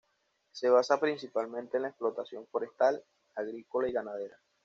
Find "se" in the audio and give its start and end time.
0.51-0.67